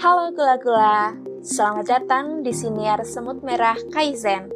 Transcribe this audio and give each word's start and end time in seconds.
Halo 0.00 0.32
gula-gula, 0.32 1.12
selamat 1.44 1.84
datang 1.84 2.40
di 2.40 2.56
Siniar 2.56 3.04
Semut 3.04 3.44
Merah 3.44 3.76
Kaizen. 3.92 4.48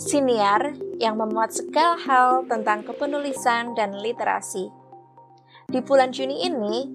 Siniar 0.00 0.72
yang 0.96 1.20
memuat 1.20 1.52
segala 1.52 2.00
hal 2.00 2.48
tentang 2.48 2.80
kepenulisan 2.88 3.76
dan 3.76 3.92
literasi. 4.00 4.72
Di 5.68 5.84
bulan 5.84 6.16
Juni 6.16 6.48
ini, 6.48 6.88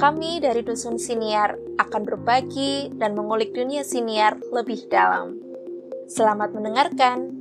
kami 0.00 0.40
dari 0.40 0.64
Dusun 0.64 0.96
Siniar 0.96 1.52
akan 1.76 2.08
berbagi 2.08 2.96
dan 2.96 3.12
mengulik 3.12 3.52
dunia 3.52 3.84
siniar 3.84 4.40
lebih 4.48 4.88
dalam. 4.88 5.36
Selamat 6.08 6.56
mendengarkan. 6.56 7.37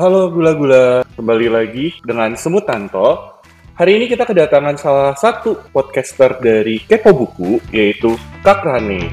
Halo 0.00 0.32
gula-gula, 0.32 1.04
kembali 1.12 1.52
lagi 1.52 1.92
dengan 2.00 2.32
Semut 2.32 2.64
Tanto. 2.64 3.36
Hari 3.76 4.00
ini 4.00 4.08
kita 4.08 4.24
kedatangan 4.24 4.80
salah 4.80 5.12
satu 5.12 5.60
podcaster 5.68 6.40
dari 6.40 6.80
Kepo 6.80 7.12
Buku, 7.12 7.60
yaitu 7.68 8.16
Kak 8.40 8.64
Rane. 8.64 9.12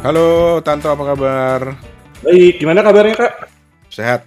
Halo 0.00 0.56
Tanto, 0.64 0.88
apa 0.88 1.04
kabar? 1.04 1.76
Baik, 2.24 2.56
gimana 2.56 2.80
kabarnya 2.80 3.28
Kak? 3.28 3.52
Sehat? 3.92 4.24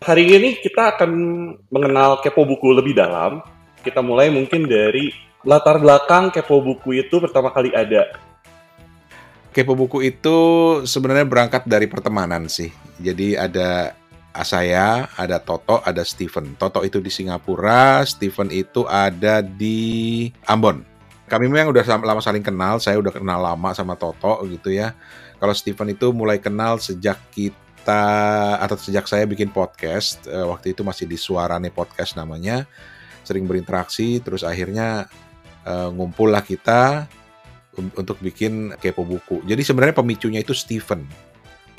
Hari 0.00 0.24
ini 0.32 0.64
kita 0.64 0.96
akan 0.96 1.12
mengenal 1.68 2.24
Kepo 2.24 2.48
Buku 2.48 2.72
lebih 2.72 2.96
dalam. 2.96 3.44
Kita 3.84 4.00
mulai 4.00 4.32
mungkin 4.32 4.64
dari 4.64 5.12
latar 5.44 5.76
belakang 5.76 6.32
Kepo 6.32 6.64
Buku 6.64 6.96
itu 6.96 7.20
pertama 7.20 7.52
kali 7.52 7.68
ada 7.76 8.16
Kepo 9.52 9.74
Buku 9.74 10.04
itu 10.04 10.38
sebenarnya 10.84 11.26
berangkat 11.26 11.64
dari 11.64 11.88
pertemanan 11.88 12.46
sih. 12.46 12.70
Jadi 13.00 13.34
ada 13.34 13.96
saya, 14.44 15.08
ada 15.18 15.42
Toto, 15.42 15.82
ada 15.82 16.04
Steven. 16.06 16.54
Toto 16.54 16.84
itu 16.86 17.02
di 17.02 17.10
Singapura, 17.10 18.06
Steven 18.06 18.52
itu 18.54 18.86
ada 18.86 19.42
di 19.42 20.28
Ambon. 20.46 20.84
Kami 21.28 21.44
memang 21.50 21.74
udah 21.74 21.84
lama 22.00 22.22
saling 22.24 22.44
kenal, 22.44 22.80
saya 22.80 22.96
udah 22.96 23.12
kenal 23.12 23.40
lama 23.40 23.70
sama 23.74 23.98
Toto 23.98 24.46
gitu 24.48 24.72
ya. 24.72 24.94
Kalau 25.38 25.54
Steven 25.54 25.92
itu 25.92 26.10
mulai 26.10 26.40
kenal 26.40 26.80
sejak 26.80 27.18
kita 27.34 28.02
atau 28.58 28.76
sejak 28.78 29.04
saya 29.08 29.24
bikin 29.28 29.52
podcast, 29.52 30.24
eh, 30.28 30.46
waktu 30.46 30.72
itu 30.72 30.82
masih 30.84 31.04
di 31.04 31.16
Suarane 31.20 31.72
Podcast 31.72 32.16
namanya, 32.16 32.64
sering 33.28 33.44
berinteraksi, 33.44 34.24
terus 34.24 34.40
akhirnya 34.40 35.04
uh, 35.68 35.92
ngumpul 35.92 36.32
lah 36.32 36.40
kita, 36.40 37.04
untuk 37.78 38.18
bikin 38.18 38.74
kepo 38.78 39.06
buku. 39.06 39.42
Jadi 39.46 39.62
sebenarnya 39.62 39.96
pemicunya 39.96 40.42
itu 40.42 40.52
Steven. 40.52 41.06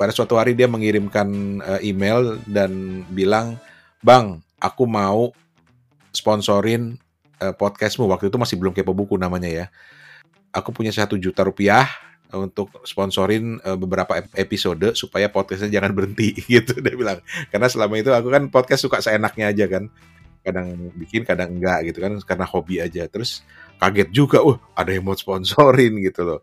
Pada 0.00 0.10
suatu 0.16 0.40
hari 0.40 0.56
dia 0.56 0.64
mengirimkan 0.64 1.60
uh, 1.60 1.80
email 1.84 2.40
dan 2.48 3.04
bilang, 3.12 3.60
"Bang, 4.00 4.40
aku 4.56 4.88
mau 4.88 5.36
sponsorin 6.10 6.96
uh, 7.44 7.52
podcastmu." 7.52 8.08
Waktu 8.08 8.32
itu 8.32 8.40
masih 8.40 8.56
belum 8.56 8.72
kepo 8.72 8.96
buku 8.96 9.20
namanya 9.20 9.48
ya. 9.48 9.66
Aku 10.50 10.72
punya 10.72 10.90
satu 10.90 11.20
juta 11.20 11.44
rupiah 11.44 11.86
untuk 12.32 12.70
sponsorin 12.86 13.58
uh, 13.66 13.76
beberapa 13.76 14.18
episode 14.38 14.94
supaya 14.94 15.28
podcastnya 15.28 15.80
jangan 15.80 15.92
berhenti 15.92 16.32
gitu 16.52 16.80
dia 16.80 16.94
bilang. 16.96 17.20
Karena 17.52 17.68
selama 17.68 18.00
itu 18.00 18.10
aku 18.10 18.28
kan 18.32 18.48
podcast 18.48 18.82
suka 18.86 19.04
seenaknya 19.04 19.52
aja 19.52 19.68
kan 19.68 19.92
kadang 20.40 20.92
bikin 20.96 21.22
kadang 21.22 21.56
enggak 21.56 21.92
gitu 21.92 21.98
kan 22.00 22.12
karena 22.24 22.46
hobi 22.48 22.80
aja. 22.80 23.06
Terus 23.06 23.44
kaget 23.80 24.08
juga 24.12 24.40
uh 24.44 24.56
ada 24.76 24.90
yang 24.92 25.04
mau 25.04 25.16
sponsorin 25.16 25.96
gitu 26.06 26.24
loh. 26.24 26.40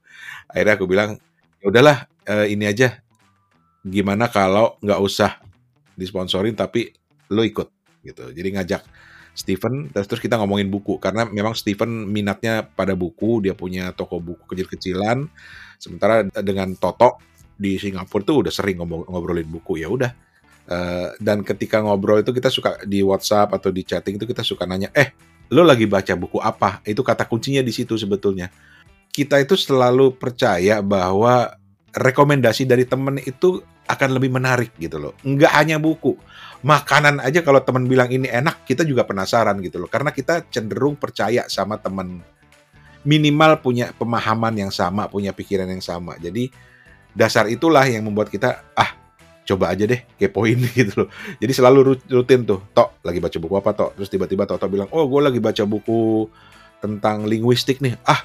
Akhirnya 0.50 0.74
aku 0.78 0.86
bilang 0.86 1.10
ya 1.62 1.66
udahlah 1.70 1.98
uh, 2.30 2.46
ini 2.46 2.70
aja. 2.70 3.02
Gimana 3.88 4.28
kalau 4.28 4.76
nggak 4.84 5.00
usah 5.02 5.42
disponsorin 5.98 6.54
tapi 6.54 6.94
lo 7.34 7.42
ikut 7.42 7.68
gitu. 8.06 8.30
Jadi 8.32 8.50
ngajak 8.58 8.84
Steven 9.38 9.94
terus 9.94 10.10
terus 10.10 10.22
kita 10.22 10.38
ngomongin 10.42 10.70
buku. 10.70 10.98
Karena 10.98 11.26
memang 11.30 11.54
Steven 11.54 12.10
minatnya 12.10 12.66
pada 12.66 12.98
buku 12.98 13.46
dia 13.46 13.54
punya 13.54 13.94
toko 13.94 14.18
buku 14.18 14.50
kecil-kecilan. 14.50 15.30
Sementara 15.78 16.26
dengan 16.42 16.74
Toto 16.74 17.22
di 17.58 17.78
Singapura 17.78 18.26
tuh 18.26 18.38
udah 18.46 18.54
sering 18.54 18.82
ngobrolin 18.82 19.46
buku. 19.46 19.82
Ya 19.82 19.90
udah 19.90 20.27
Uh, 20.68 21.16
dan 21.24 21.48
ketika 21.48 21.80
ngobrol 21.80 22.20
itu 22.20 22.36
kita 22.36 22.52
suka 22.52 22.84
di 22.84 23.00
WhatsApp 23.00 23.56
atau 23.56 23.72
di 23.72 23.88
chatting 23.88 24.20
itu 24.20 24.28
kita 24.28 24.44
suka 24.44 24.68
nanya, 24.68 24.92
eh 24.92 25.16
lo 25.48 25.64
lagi 25.64 25.88
baca 25.88 26.12
buku 26.20 26.44
apa? 26.44 26.84
Itu 26.84 27.08
kata 27.08 27.24
kuncinya 27.24 27.64
di 27.64 27.72
situ 27.72 27.96
sebetulnya. 27.96 28.52
Kita 29.08 29.40
itu 29.40 29.56
selalu 29.56 30.20
percaya 30.20 30.84
bahwa 30.84 31.56
rekomendasi 31.96 32.68
dari 32.68 32.84
temen 32.84 33.18
itu 33.24 33.64
akan 33.88 34.10
lebih 34.20 34.30
menarik 34.30 34.76
gitu 34.76 35.00
loh. 35.00 35.16
Nggak 35.24 35.52
hanya 35.56 35.80
buku, 35.80 36.20
makanan 36.68 37.24
aja 37.24 37.40
kalau 37.42 37.64
temen 37.64 37.88
bilang 37.88 38.12
ini 38.12 38.28
enak, 38.28 38.68
kita 38.68 38.84
juga 38.84 39.08
penasaran 39.08 39.56
gitu 39.64 39.80
loh. 39.80 39.88
Karena 39.88 40.12
kita 40.12 40.44
cenderung 40.52 41.00
percaya 41.00 41.48
sama 41.48 41.80
temen. 41.80 42.20
Minimal 43.08 43.64
punya 43.64 43.96
pemahaman 43.96 44.68
yang 44.68 44.72
sama, 44.76 45.08
punya 45.08 45.32
pikiran 45.32 45.72
yang 45.72 45.80
sama. 45.80 46.20
Jadi 46.20 46.52
dasar 47.16 47.48
itulah 47.48 47.88
yang 47.88 48.04
membuat 48.04 48.28
kita, 48.28 48.68
ah 48.76 49.07
coba 49.48 49.72
aja 49.72 49.88
deh 49.88 50.04
kepoin 50.20 50.60
gitu 50.78 51.06
loh. 51.06 51.10
Jadi 51.40 51.52
selalu 51.56 52.04
rutin 52.12 52.44
tuh, 52.44 52.60
Tok 52.76 53.00
lagi 53.02 53.24
baca 53.24 53.38
buku 53.40 53.56
apa 53.56 53.72
Tok? 53.72 53.92
Terus 53.96 54.10
tiba-tiba 54.12 54.44
Tok, 54.44 54.60
Tok 54.60 54.70
bilang, 54.70 54.90
oh 54.92 55.08
gue 55.08 55.22
lagi 55.24 55.40
baca 55.40 55.64
buku 55.64 56.28
tentang 56.84 57.24
linguistik 57.24 57.80
nih. 57.80 57.96
Ah, 58.04 58.22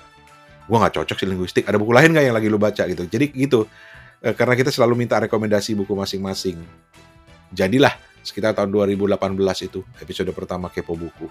gue 0.67 0.77
nggak 0.77 0.99
cocok 0.99 1.17
sih 1.17 1.29
linguistik. 1.31 1.65
Ada 1.71 1.79
buku 1.79 1.95
lain 1.95 2.11
nggak 2.11 2.25
yang 2.27 2.37
lagi 2.37 2.49
lu 2.51 2.59
baca 2.59 2.83
gitu? 2.91 3.07
Jadi 3.07 3.31
gitu, 3.39 3.71
e, 4.19 4.35
karena 4.35 4.59
kita 4.59 4.75
selalu 4.75 5.07
minta 5.07 5.23
rekomendasi 5.23 5.79
buku 5.79 5.95
masing-masing. 5.95 6.59
Jadilah 7.55 7.95
sekitar 8.27 8.59
tahun 8.59 8.75
2018 8.75 9.69
itu 9.71 9.81
episode 10.03 10.31
pertama 10.35 10.67
Kepo 10.69 10.99
Buku. 10.99 11.31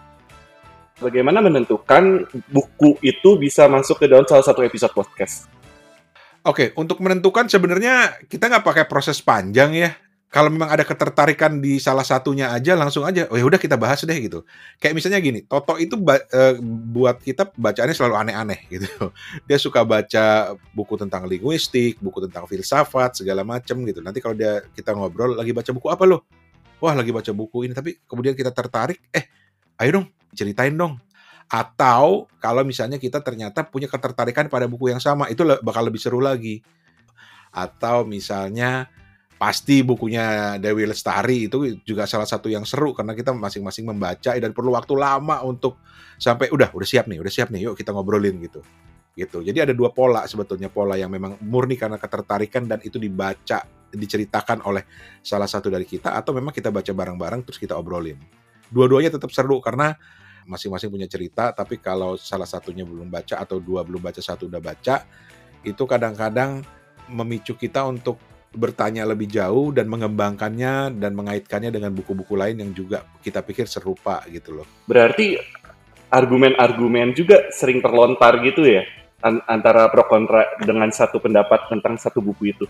Bagaimana 1.02 1.42
menentukan 1.42 2.30
buku 2.46 3.02
itu 3.02 3.34
bisa 3.42 3.66
masuk 3.66 3.98
ke 3.98 4.06
dalam 4.06 4.22
salah 4.30 4.46
satu 4.46 4.62
episode 4.62 4.94
podcast? 4.94 5.61
Oke, 6.42 6.74
untuk 6.74 6.98
menentukan 7.06 7.46
sebenarnya 7.46 8.18
kita 8.26 8.50
nggak 8.50 8.66
pakai 8.66 8.86
proses 8.90 9.22
panjang 9.22 9.78
ya. 9.78 9.94
Kalau 10.32 10.48
memang 10.48 10.72
ada 10.72 10.88
ketertarikan 10.88 11.60
di 11.60 11.76
salah 11.76 12.08
satunya 12.08 12.56
aja, 12.56 12.72
langsung 12.74 13.04
aja, 13.04 13.28
oh 13.28 13.36
ya 13.36 13.44
udah 13.44 13.60
kita 13.60 13.76
bahas 13.76 14.00
deh 14.02 14.16
gitu. 14.16 14.48
Kayak 14.80 14.96
misalnya 14.96 15.20
gini, 15.20 15.44
Toto 15.44 15.76
itu 15.76 16.00
uh, 16.00 16.56
buat 16.88 17.20
kita 17.20 17.52
bacaannya 17.52 17.92
selalu 17.92 18.16
aneh-aneh 18.16 18.60
gitu. 18.74 19.12
Dia 19.44 19.60
suka 19.60 19.84
baca 19.84 20.56
buku 20.72 20.96
tentang 20.96 21.28
linguistik, 21.28 22.00
buku 22.00 22.26
tentang 22.26 22.48
filsafat, 22.48 23.22
segala 23.22 23.44
macem 23.44 23.84
gitu. 23.84 24.00
Nanti 24.00 24.24
kalau 24.24 24.34
dia 24.34 24.64
kita 24.72 24.96
ngobrol, 24.96 25.36
lagi 25.36 25.52
baca 25.52 25.70
buku 25.76 25.92
apa 25.92 26.08
lo? 26.08 26.24
Wah 26.80 26.96
lagi 26.96 27.12
baca 27.12 27.30
buku 27.36 27.68
ini, 27.68 27.76
tapi 27.76 28.00
kemudian 28.08 28.34
kita 28.34 28.56
tertarik, 28.56 29.04
eh 29.12 29.28
ayo 29.84 30.00
dong 30.00 30.08
ceritain 30.32 30.74
dong 30.74 30.96
atau 31.52 32.32
kalau 32.40 32.64
misalnya 32.64 32.96
kita 32.96 33.20
ternyata 33.20 33.68
punya 33.68 33.92
ketertarikan 33.92 34.48
pada 34.48 34.72
buku 34.72 34.88
yang 34.88 35.04
sama, 35.04 35.28
itu 35.28 35.44
bakal 35.60 35.84
lebih 35.84 36.00
seru 36.00 36.24
lagi. 36.24 36.64
Atau 37.52 38.08
misalnya 38.08 38.88
pasti 39.36 39.84
bukunya 39.84 40.56
Dewi 40.64 40.88
Lestari 40.88 41.52
itu 41.52 41.76
juga 41.84 42.08
salah 42.08 42.24
satu 42.24 42.48
yang 42.48 42.64
seru 42.64 42.96
karena 42.96 43.12
kita 43.12 43.36
masing-masing 43.36 43.84
membaca 43.84 44.32
dan 44.32 44.56
perlu 44.56 44.72
waktu 44.72 44.96
lama 44.96 45.44
untuk 45.44 45.76
sampai 46.16 46.48
udah 46.56 46.72
udah 46.72 46.88
siap 46.88 47.12
nih, 47.12 47.20
udah 47.20 47.34
siap 47.34 47.52
nih, 47.52 47.68
yuk 47.68 47.76
kita 47.76 47.92
ngobrolin 47.92 48.40
gitu. 48.40 48.64
Gitu. 49.12 49.44
Jadi 49.44 49.60
ada 49.60 49.74
dua 49.76 49.92
pola 49.92 50.24
sebetulnya 50.32 50.72
pola 50.72 50.96
yang 50.96 51.12
memang 51.12 51.36
murni 51.44 51.76
karena 51.76 52.00
ketertarikan 52.00 52.64
dan 52.64 52.80
itu 52.80 52.96
dibaca, 52.96 53.68
diceritakan 53.92 54.64
oleh 54.64 54.88
salah 55.20 55.52
satu 55.52 55.68
dari 55.68 55.84
kita 55.84 56.16
atau 56.16 56.32
memang 56.32 56.56
kita 56.56 56.72
baca 56.72 56.96
bareng-bareng 56.96 57.44
terus 57.44 57.60
kita 57.60 57.76
obrolin. 57.76 58.16
Dua-duanya 58.72 59.12
tetap 59.12 59.36
seru 59.36 59.60
karena 59.60 60.00
masing-masing 60.46 60.90
punya 60.90 61.08
cerita, 61.08 61.52
tapi 61.52 61.78
kalau 61.78 62.18
salah 62.18 62.48
satunya 62.48 62.86
belum 62.86 63.10
baca 63.10 63.42
atau 63.42 63.62
dua 63.62 63.86
belum 63.86 64.02
baca, 64.02 64.22
satu 64.22 64.50
udah 64.50 64.62
baca, 64.62 65.06
itu 65.62 65.84
kadang-kadang 65.86 66.66
memicu 67.10 67.54
kita 67.58 67.86
untuk 67.86 68.18
bertanya 68.52 69.08
lebih 69.08 69.32
jauh 69.32 69.72
dan 69.72 69.88
mengembangkannya 69.88 71.00
dan 71.00 71.12
mengaitkannya 71.16 71.72
dengan 71.72 71.96
buku-buku 71.96 72.36
lain 72.36 72.60
yang 72.60 72.72
juga 72.76 73.08
kita 73.24 73.40
pikir 73.40 73.64
serupa 73.64 74.20
gitu 74.28 74.60
loh. 74.60 74.68
Berarti 74.92 75.40
argumen-argumen 76.12 77.16
juga 77.16 77.48
sering 77.56 77.80
terlontar 77.80 78.44
gitu 78.44 78.68
ya 78.68 78.84
antara 79.48 79.88
pro 79.88 80.04
kontra 80.10 80.44
dengan 80.60 80.92
satu 80.92 81.24
pendapat 81.24 81.72
tentang 81.72 81.96
satu 81.96 82.20
buku 82.20 82.52
itu. 82.52 82.66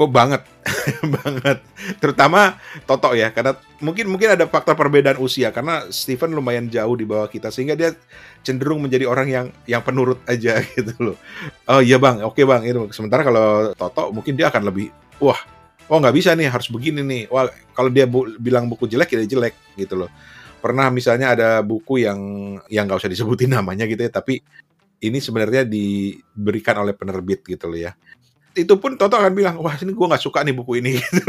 Oh 0.00 0.08
banget, 0.08 0.40
banget. 1.20 1.60
Terutama 2.00 2.56
Toto 2.88 3.12
ya, 3.12 3.28
karena 3.36 3.52
mungkin 3.84 4.08
mungkin 4.08 4.32
ada 4.32 4.48
faktor 4.48 4.72
perbedaan 4.72 5.20
usia 5.20 5.52
karena 5.52 5.84
Steven 5.92 6.32
lumayan 6.32 6.72
jauh 6.72 6.96
di 6.96 7.04
bawah 7.04 7.28
kita 7.28 7.52
sehingga 7.52 7.76
dia 7.76 7.92
cenderung 8.40 8.80
menjadi 8.80 9.04
orang 9.04 9.28
yang 9.28 9.46
yang 9.68 9.84
penurut 9.84 10.24
aja 10.24 10.56
gitu 10.72 10.96
loh. 10.96 11.16
Oh 11.68 11.84
iya 11.84 12.00
bang, 12.00 12.24
oke 12.24 12.40
bang 12.48 12.64
itu. 12.64 12.88
Sementara 12.96 13.20
kalau 13.20 13.76
Toto 13.76 14.08
mungkin 14.16 14.40
dia 14.40 14.48
akan 14.48 14.72
lebih 14.72 14.88
wah 15.20 15.36
oh 15.90 15.98
nggak 15.98 16.16
bisa 16.16 16.32
nih 16.38 16.48
harus 16.48 16.70
begini 16.70 17.02
nih 17.02 17.22
wah 17.28 17.50
kalau 17.74 17.90
dia 17.90 18.06
bu 18.06 18.30
bilang 18.38 18.70
buku 18.70 18.86
jelek 18.86 19.18
ya 19.18 19.26
jelek 19.26 19.54
gitu 19.74 19.98
loh 19.98 20.10
pernah 20.62 20.88
misalnya 20.88 21.34
ada 21.34 21.48
buku 21.60 22.06
yang 22.06 22.20
yang 22.70 22.86
nggak 22.86 23.02
usah 23.02 23.10
disebutin 23.10 23.50
namanya 23.52 23.84
gitu 23.90 24.00
ya 24.00 24.10
tapi 24.10 24.40
ini 25.02 25.18
sebenarnya 25.18 25.66
diberikan 25.66 26.78
oleh 26.78 26.94
penerbit 26.94 27.42
gitu 27.42 27.66
loh 27.66 27.80
ya 27.80 27.92
itu 28.54 28.74
pun 28.78 28.98
Toto 28.98 29.14
akan 29.14 29.32
bilang 29.32 29.54
wah 29.62 29.74
ini 29.78 29.94
gue 29.94 30.06
nggak 30.10 30.22
suka 30.22 30.42
nih 30.42 30.54
buku 30.54 30.82
ini 30.82 30.98
gitu, 31.00 31.22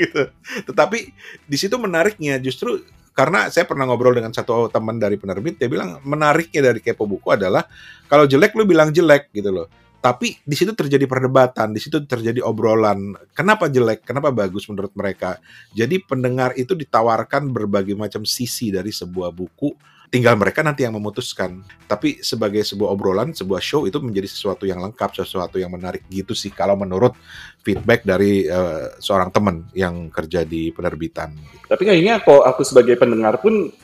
gitu. 0.00 0.22
Tetapi 0.70 0.98
di 1.46 1.56
situ 1.56 1.76
menariknya 1.78 2.42
justru 2.42 2.82
karena 3.14 3.46
saya 3.46 3.62
pernah 3.62 3.86
ngobrol 3.86 4.14
dengan 4.14 4.34
satu 4.34 4.66
teman 4.66 4.98
dari 4.98 5.14
penerbit 5.14 5.54
dia 5.54 5.70
bilang 5.70 6.02
menariknya 6.02 6.74
dari 6.74 6.82
kepo 6.82 7.06
buku 7.06 7.30
adalah 7.30 7.62
kalau 8.10 8.26
jelek 8.26 8.58
lu 8.58 8.66
bilang 8.66 8.90
jelek 8.90 9.30
gitu 9.30 9.54
loh 9.54 9.70
tapi 10.04 10.36
di 10.44 10.52
situ 10.52 10.76
terjadi 10.76 11.08
perdebatan, 11.08 11.72
di 11.72 11.80
situ 11.80 12.04
terjadi 12.04 12.44
obrolan. 12.44 13.16
Kenapa 13.32 13.72
jelek? 13.72 14.04
Kenapa 14.04 14.28
bagus 14.28 14.68
menurut 14.68 14.92
mereka? 14.92 15.40
Jadi 15.72 15.96
pendengar 16.04 16.52
itu 16.60 16.76
ditawarkan 16.76 17.48
berbagai 17.48 17.96
macam 17.96 18.20
sisi 18.28 18.68
dari 18.68 18.92
sebuah 18.92 19.32
buku. 19.32 19.72
Tinggal 20.14 20.38
mereka 20.38 20.62
nanti 20.62 20.86
yang 20.86 20.94
memutuskan. 20.94 21.66
Tapi 21.90 22.22
sebagai 22.22 22.62
sebuah 22.62 22.94
obrolan, 22.94 23.34
sebuah 23.34 23.58
show 23.58 23.82
itu 23.82 23.98
menjadi 23.98 24.30
sesuatu 24.30 24.62
yang 24.62 24.78
lengkap, 24.78 25.10
sesuatu 25.10 25.58
yang 25.58 25.74
menarik 25.74 26.06
gitu 26.06 26.38
sih. 26.38 26.54
Kalau 26.54 26.78
menurut 26.78 27.18
feedback 27.66 28.06
dari 28.06 28.46
uh, 28.46 28.94
seorang 29.02 29.34
teman 29.34 29.66
yang 29.74 30.14
kerja 30.14 30.46
di 30.46 30.70
penerbitan. 30.70 31.34
Tapi 31.66 31.82
kayaknya 31.82 32.22
kok 32.22 32.46
aku 32.46 32.62
sebagai 32.62 32.94
pendengar 32.94 33.42
pun 33.42 33.74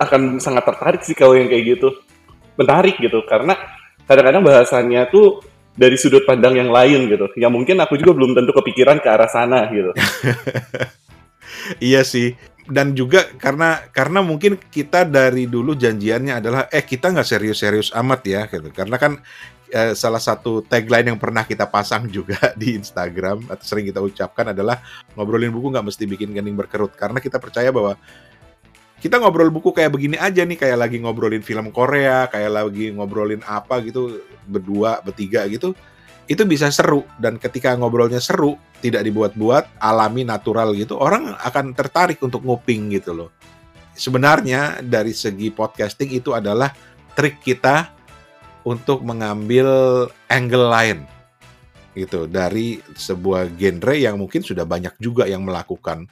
akan 0.00 0.40
sangat 0.40 0.64
tertarik 0.64 1.04
sih 1.04 1.12
kalau 1.12 1.36
yang 1.36 1.52
kayak 1.52 1.76
gitu. 1.76 1.92
Menarik 2.56 2.96
gitu, 2.96 3.20
karena 3.28 3.52
kadang-kadang 4.08 4.40
bahasanya 4.40 5.12
tuh 5.12 5.44
dari 5.76 6.00
sudut 6.00 6.24
pandang 6.24 6.56
yang 6.56 6.72
lain 6.72 7.04
gitu. 7.12 7.28
Yang 7.36 7.52
mungkin 7.52 7.76
aku 7.84 8.00
juga 8.00 8.16
belum 8.16 8.32
tentu 8.32 8.56
kepikiran 8.56 8.96
ke 9.04 9.08
arah 9.12 9.28
sana 9.28 9.68
gitu. 9.68 9.92
iya 11.92 12.00
sih. 12.00 12.32
Dan 12.66 12.98
juga 12.98 13.30
karena 13.38 13.78
karena 13.94 14.20
mungkin 14.20 14.58
kita 14.58 15.06
dari 15.06 15.46
dulu 15.46 15.78
janjiannya 15.78 16.42
adalah 16.42 16.66
eh 16.68 16.82
kita 16.82 17.14
nggak 17.14 17.26
serius-serius 17.26 17.94
amat 17.94 18.20
ya 18.26 18.42
gitu. 18.50 18.68
Karena 18.74 18.98
kan 18.98 19.22
eh, 19.70 19.94
salah 19.94 20.22
satu 20.22 20.62
tagline 20.66 21.14
yang 21.14 21.20
pernah 21.20 21.46
kita 21.46 21.66
pasang 21.70 22.10
juga 22.16 22.38
di 22.58 22.74
Instagram 22.74 23.46
atau 23.50 23.64
sering 23.64 23.86
kita 23.86 24.02
ucapkan 24.02 24.50
adalah 24.50 24.82
ngobrolin 25.14 25.50
buku 25.50 25.70
nggak 25.70 25.86
mesti 25.86 26.04
bikin 26.06 26.34
kening 26.34 26.58
berkerut 26.58 26.94
karena 26.94 27.22
kita 27.22 27.38
percaya 27.38 27.70
bahwa 27.70 27.94
kita 28.96 29.20
ngobrol 29.20 29.52
buku 29.52 29.76
kayak 29.76 29.92
begini 29.92 30.16
aja 30.16 30.40
nih 30.42 30.56
kayak 30.56 30.78
lagi 30.80 30.96
ngobrolin 30.98 31.44
film 31.44 31.68
Korea 31.68 32.26
kayak 32.32 32.50
lagi 32.50 32.90
ngobrolin 32.96 33.44
apa 33.44 33.84
gitu 33.84 34.24
berdua 34.48 35.04
bertiga 35.04 35.44
gitu 35.46 35.76
itu 36.26 36.42
bisa 36.42 36.70
seru 36.74 37.06
dan 37.22 37.38
ketika 37.38 37.74
ngobrolnya 37.78 38.18
seru 38.18 38.58
tidak 38.82 39.06
dibuat-buat 39.06 39.78
alami 39.78 40.26
natural 40.26 40.74
gitu 40.74 40.98
orang 40.98 41.34
akan 41.38 41.72
tertarik 41.72 42.18
untuk 42.22 42.42
nguping 42.42 42.90
gitu 42.90 43.14
loh 43.14 43.30
sebenarnya 43.94 44.82
dari 44.82 45.14
segi 45.14 45.54
podcasting 45.54 46.12
itu 46.12 46.34
adalah 46.34 46.74
trik 47.14 47.38
kita 47.40 47.94
untuk 48.66 49.06
mengambil 49.06 50.04
angle 50.26 50.66
lain 50.66 50.98
gitu 51.96 52.28
dari 52.28 52.82
sebuah 52.92 53.56
genre 53.56 53.94
yang 53.96 54.20
mungkin 54.20 54.44
sudah 54.44 54.68
banyak 54.68 54.92
juga 55.00 55.24
yang 55.24 55.46
melakukan 55.46 56.10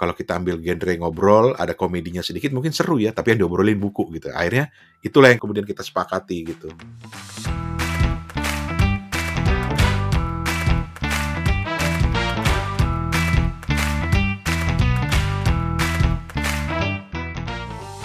kalau 0.00 0.16
kita 0.16 0.40
ambil 0.40 0.56
genre 0.56 0.96
ngobrol, 0.96 1.52
ada 1.60 1.76
komedinya 1.76 2.24
sedikit, 2.24 2.56
mungkin 2.56 2.72
seru 2.72 2.96
ya, 2.96 3.12
tapi 3.12 3.36
yang 3.36 3.44
diobrolin 3.44 3.76
buku 3.76 4.08
gitu. 4.16 4.32
Akhirnya 4.32 4.72
itulah 5.04 5.28
yang 5.28 5.36
kemudian 5.36 5.68
kita 5.68 5.84
sepakati 5.84 6.56
gitu. 6.56 6.72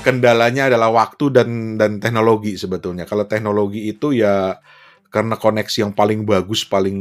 Kendalanya 0.05 0.69
adalah 0.69 0.93
waktu 0.93 1.33
dan 1.33 1.81
dan 1.81 1.97
teknologi 1.97 2.53
sebetulnya. 2.61 3.09
Kalau 3.09 3.25
teknologi 3.25 3.89
itu 3.89 4.13
ya 4.13 4.61
karena 5.09 5.33
koneksi 5.33 5.77
yang 5.81 5.93
paling 5.97 6.27
bagus, 6.27 6.61
paling 6.67 6.93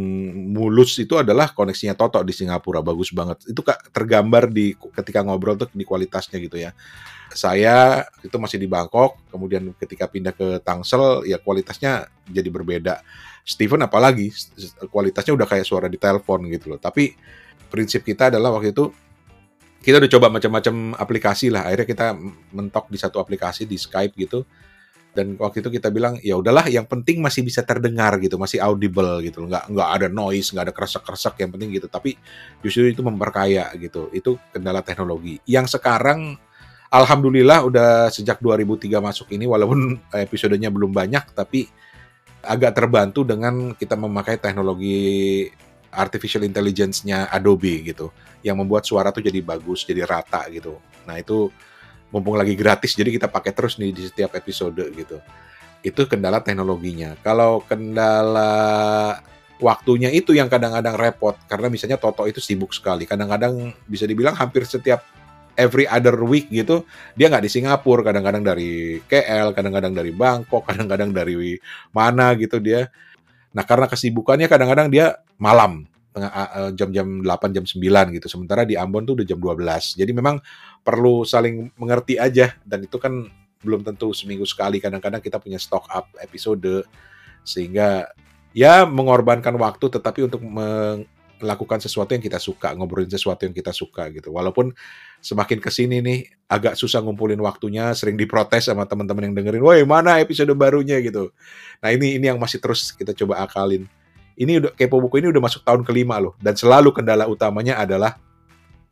mulus 0.55 0.97
itu 1.03 1.19
adalah 1.21 1.53
koneksinya 1.53 1.93
Toto 1.93 2.23
di 2.25 2.33
Singapura, 2.33 2.81
bagus 2.81 3.13
banget. 3.13 3.45
Itu 3.45 3.61
tergambar 3.93 4.49
di 4.49 4.73
ketika 4.73 5.21
ngobrol 5.21 5.61
tuh 5.61 5.69
di 5.75 5.85
kualitasnya 5.85 6.41
gitu 6.41 6.57
ya. 6.57 6.73
Saya 7.35 8.07
itu 8.23 8.39
masih 8.41 8.57
di 8.57 8.71
Bangkok, 8.71 9.21
kemudian 9.29 9.75
ketika 9.77 10.09
pindah 10.09 10.33
ke 10.33 10.63
Tangsel 10.65 11.29
ya 11.29 11.37
kualitasnya 11.43 12.09
jadi 12.31 12.49
berbeda. 12.49 13.05
Steven 13.45 13.85
apalagi 13.85 14.33
kualitasnya 14.89 15.37
udah 15.37 15.45
kayak 15.45 15.67
suara 15.69 15.91
di 15.93 16.01
telepon 16.01 16.47
gitu 16.49 16.73
loh. 16.73 16.81
Tapi 16.81 17.13
prinsip 17.69 18.07
kita 18.07 18.31
adalah 18.31 18.55
waktu 18.55 18.71
itu 18.71 18.95
kita 19.85 20.01
udah 20.01 20.11
coba 20.17 20.27
macam-macam 20.33 20.97
aplikasi 20.97 21.53
lah. 21.53 21.69
Akhirnya 21.69 21.85
kita 21.85 22.07
mentok 22.57 22.89
di 22.89 22.97
satu 22.97 23.21
aplikasi 23.21 23.69
di 23.69 23.77
Skype 23.77 24.17
gitu. 24.17 24.49
Dan 25.15 25.39
waktu 25.39 25.63
itu 25.63 25.71
kita 25.71 25.95
bilang 25.95 26.19
ya 26.25 26.35
udahlah 26.35 26.67
yang 26.67 26.89
penting 26.91 27.23
masih 27.23 27.47
bisa 27.47 27.63
terdengar 27.63 28.19
gitu 28.19 28.35
masih 28.35 28.59
audible 28.59 29.23
gitu 29.23 29.47
nggak 29.47 29.71
nggak 29.71 29.89
ada 29.95 30.07
noise 30.11 30.51
nggak 30.51 30.65
ada 30.67 30.75
kresek 30.75 31.07
kresek 31.07 31.39
yang 31.39 31.53
penting 31.53 31.71
gitu. 31.71 31.87
Tapi 31.87 32.17
justru 32.65 32.91
itu 32.91 33.05
memperkaya 33.05 33.71
gitu. 33.77 34.11
Itu 34.11 34.41
kendala 34.51 34.81
teknologi. 34.81 35.39
Yang 35.47 35.79
sekarang 35.79 36.35
alhamdulillah 36.89 37.61
udah 37.69 37.91
sejak 38.09 38.41
2003 38.41 38.89
masuk 39.05 39.29
ini 39.37 39.45
walaupun 39.45 40.01
episodenya 40.27 40.73
belum 40.73 40.91
banyak 40.91 41.37
tapi 41.37 41.69
agak 42.45 42.77
terbantu 42.77 43.25
dengan 43.25 43.73
kita 43.73 43.97
memakai 43.97 44.37
teknologi 44.37 45.49
artificial 45.95 46.43
intelligence-nya 46.43 47.31
Adobe 47.31 47.87
gitu 47.87 48.11
yang 48.45 48.61
membuat 48.61 48.85
suara 48.85 49.15
tuh 49.15 49.25
jadi 49.25 49.41
bagus 49.41 49.87
jadi 49.89 50.05
rata 50.05 50.45
gitu. 50.53 50.77
Nah 51.09 51.17
itu 51.17 51.49
mumpung 52.13 52.39
lagi 52.39 52.55
gratis 52.55 52.95
jadi 52.95 53.11
kita 53.11 53.27
pakai 53.27 53.51
terus 53.51 53.81
nih 53.81 53.91
di 53.91 54.07
setiap 54.07 54.37
episode 54.37 54.79
gitu. 54.95 55.19
Itu 55.81 56.07
kendala 56.07 56.45
teknologinya. 56.45 57.17
Kalau 57.25 57.65
kendala 57.65 59.19
waktunya 59.63 60.11
itu 60.11 60.35
yang 60.35 60.51
kadang-kadang 60.51 60.99
repot 60.99 61.39
karena 61.47 61.71
misalnya 61.71 61.97
Toto 61.97 62.29
itu 62.29 62.39
sibuk 62.39 62.71
sekali. 62.77 63.09
Kadang-kadang 63.09 63.73
bisa 63.89 64.05
dibilang 64.05 64.37
hampir 64.37 64.67
setiap 64.69 65.03
every 65.55 65.87
other 65.87 66.19
week 66.27 66.51
gitu 66.51 66.83
dia 67.15 67.31
nggak 67.31 67.45
di 67.47 67.51
Singapura. 67.51 68.03
Kadang-kadang 68.05 68.43
dari 68.43 69.01
KL 69.07 69.55
kadang-kadang 69.55 69.93
dari 69.95 70.11
Bangkok 70.13 70.63
kadang-kadang 70.69 71.11
dari 71.15 71.59
mana 71.95 72.35
gitu 72.39 72.59
dia. 72.59 72.91
Nah 73.55 73.63
karena 73.63 73.87
kesibukannya 73.87 74.51
kadang-kadang 74.51 74.91
dia 74.91 75.19
malam 75.39 75.87
jam-jam 76.79 77.27
8 77.27 77.51
jam 77.51 77.65
9 77.67 78.15
gitu. 78.15 78.27
Sementara 78.31 78.63
di 78.63 78.79
Ambon 78.79 79.03
tuh 79.03 79.19
udah 79.19 79.27
jam 79.27 79.39
12 79.43 79.99
jadi 79.99 80.13
memang 80.15 80.39
perlu 80.87 81.27
saling 81.27 81.75
mengerti 81.75 82.15
aja. 82.21 82.55
Dan 82.63 82.87
itu 82.87 83.03
kan 83.03 83.27
belum 83.65 83.83
tentu 83.83 84.15
seminggu 84.15 84.47
sekali. 84.47 84.79
Kadang-kadang 84.79 85.19
kita 85.19 85.43
punya 85.43 85.59
stock 85.59 85.91
up 85.91 86.13
episode. 86.23 86.87
Sehingga 87.43 88.07
ya 88.55 88.87
mengorbankan 88.87 89.59
waktu 89.59 89.91
tetapi 89.91 90.31
untuk 90.31 90.41
melakukan 91.43 91.83
sesuatu 91.83 92.15
yang 92.15 92.23
kita 92.23 92.39
suka. 92.39 92.71
Ngobrolin 92.79 93.11
sesuatu 93.11 93.43
yang 93.43 93.57
kita 93.57 93.75
suka 93.75 94.07
gitu. 94.15 94.31
Walaupun 94.31 94.71
semakin 95.19 95.59
ke 95.59 95.71
sini 95.73 95.99
nih 95.99 96.31
agak 96.47 96.79
susah 96.79 97.03
ngumpulin 97.03 97.43
waktunya. 97.43 97.91
Sering 97.97 98.15
diprotes 98.15 98.71
sama 98.71 98.87
teman-teman 98.87 99.33
yang 99.33 99.35
dengerin 99.35 99.65
woi 99.67 99.83
mana 99.83 100.23
episode 100.23 100.55
barunya? 100.55 101.03
gitu. 101.03 101.35
Nah 101.83 101.91
ini 101.91 102.23
ini 102.23 102.31
yang 102.31 102.39
masih 102.39 102.63
terus 102.63 102.95
kita 102.95 103.11
coba 103.17 103.43
akalin 103.43 103.91
ini 104.35 104.63
udah 104.63 104.73
kepo 104.75 104.99
buku 104.99 105.23
ini 105.23 105.31
udah 105.31 105.43
masuk 105.43 105.63
tahun 105.63 105.83
kelima 105.87 106.19
loh 106.19 106.35
dan 106.43 106.55
selalu 106.59 106.91
kendala 106.91 107.27
utamanya 107.31 107.79
adalah 107.79 108.19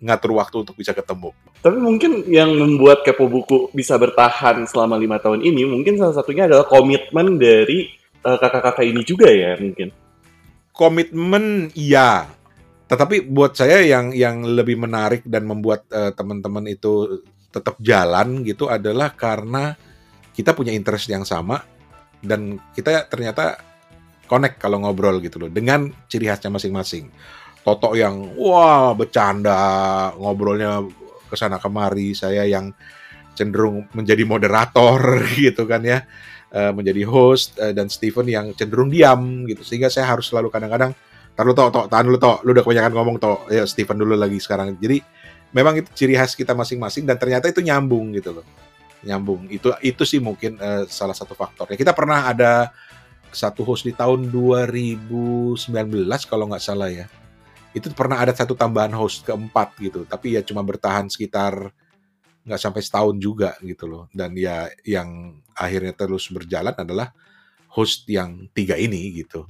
ngatur 0.03 0.35
waktu 0.35 0.67
untuk 0.67 0.75
bisa 0.75 0.91
ketemu. 0.91 1.31
Tapi 1.63 1.79
mungkin 1.79 2.27
yang 2.27 2.51
membuat 2.59 3.07
Kepo 3.07 3.31
Buku 3.31 3.71
bisa 3.71 3.95
bertahan 3.95 4.67
selama 4.67 4.99
lima 4.99 5.23
tahun 5.23 5.47
ini, 5.47 5.63
mungkin 5.63 5.95
salah 5.95 6.19
satunya 6.19 6.51
adalah 6.51 6.67
komitmen 6.67 7.39
dari 7.39 7.87
eh, 8.19 8.39
kakak-kakak 8.43 8.83
ini 8.83 9.07
juga 9.07 9.31
ya 9.31 9.55
mungkin. 9.55 9.95
Komitmen 10.75 11.71
iya, 11.79 12.27
tetapi 12.91 13.25
buat 13.25 13.55
saya 13.55 13.81
yang 13.87 14.11
yang 14.11 14.45
lebih 14.45 14.77
menarik 14.77 15.25
dan 15.25 15.45
membuat 15.49 15.85
uh, 15.93 16.13
teman-teman 16.17 16.65
itu 16.69 17.25
tetap 17.53 17.77
jalan 17.81 18.41
gitu 18.45 18.73
adalah 18.73 19.13
karena 19.13 19.77
kita 20.33 20.57
punya 20.57 20.73
interest 20.73 21.13
yang 21.13 21.25
sama 21.29 21.61
dan 22.25 22.57
kita 22.73 23.05
ternyata 23.09 23.61
connect 24.33 24.57
kalau 24.57 24.81
ngobrol 24.81 25.21
gitu 25.21 25.37
loh 25.37 25.53
dengan 25.53 25.93
ciri 26.09 26.33
khasnya 26.33 26.49
masing-masing. 26.49 27.13
Toto 27.61 27.93
yang 27.93 28.33
wah 28.41 28.97
bercanda 28.97 29.61
ngobrolnya 30.17 30.81
ke 31.29 31.37
sana 31.37 31.61
kemari 31.61 32.17
saya 32.17 32.49
yang 32.49 32.73
cenderung 33.37 33.85
menjadi 33.93 34.25
moderator 34.25 35.21
gitu 35.45 35.69
kan 35.69 35.85
ya 35.85 36.09
uh, 36.53 36.73
menjadi 36.73 37.05
host 37.05 37.61
uh, 37.61 37.77
dan 37.77 37.93
Steven 37.93 38.25
yang 38.29 38.47
cenderung 38.57 38.89
diam 38.89 39.45
gitu. 39.45 39.61
Sehingga 39.61 39.93
saya 39.93 40.09
harus 40.09 40.33
selalu 40.33 40.49
kadang-kadang 40.49 40.97
tar 41.33 41.49
lu 41.49 41.57
tok 41.57 41.89
tahan 41.89 42.05
dulu 42.05 42.21
tok 42.21 42.45
lu 42.45 42.53
udah 42.53 42.65
kebanyakan 42.65 42.93
ngomong 42.97 43.17
tok. 43.21 43.49
Ya 43.53 43.65
Steven 43.69 44.01
dulu 44.01 44.17
lagi 44.17 44.41
sekarang. 44.41 44.77
Jadi 44.81 45.01
memang 45.53 45.77
itu 45.81 45.89
ciri 45.93 46.17
khas 46.17 46.33
kita 46.33 46.57
masing-masing 46.57 47.05
dan 47.05 47.21
ternyata 47.21 47.49
itu 47.49 47.61
nyambung 47.65 48.13
gitu 48.17 48.41
loh. 48.41 48.47
Nyambung. 49.05 49.49
Itu 49.53 49.73
itu 49.85 50.05
sih 50.05 50.21
mungkin 50.21 50.61
uh, 50.61 50.85
salah 50.89 51.17
satu 51.17 51.33
faktornya. 51.37 51.77
Kita 51.77 51.97
pernah 51.97 52.29
ada 52.29 52.73
satu 53.33 53.65
host 53.65 53.89
di 53.89 53.97
tahun 53.97 54.29
2019 54.29 55.57
kalau 56.29 56.49
nggak 56.53 56.63
salah 56.63 56.93
ya. 56.93 57.09
Itu 57.73 57.89
pernah 57.97 58.21
ada 58.21 58.37
satu 58.37 58.53
tambahan 58.53 58.93
host 58.93 59.25
keempat 59.25 59.81
gitu. 59.81 60.05
Tapi 60.05 60.37
ya 60.37 60.45
cuma 60.45 60.61
bertahan 60.61 61.09
sekitar 61.09 61.73
nggak 62.45 62.61
sampai 62.61 62.83
setahun 62.85 63.17
juga 63.17 63.57
gitu 63.65 63.89
loh. 63.89 64.05
Dan 64.13 64.37
ya 64.37 64.69
yang 64.85 65.41
akhirnya 65.57 65.97
terus 65.97 66.29
berjalan 66.29 66.77
adalah 66.77 67.11
host 67.73 68.05
yang 68.13 68.53
tiga 68.53 68.77
ini 68.77 69.25
gitu. 69.25 69.49